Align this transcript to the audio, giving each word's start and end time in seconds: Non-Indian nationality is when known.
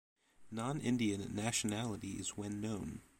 Non-Indian 0.49 1.35
nationality 1.35 2.13
is 2.13 2.35
when 2.35 2.59
known. 2.59 3.01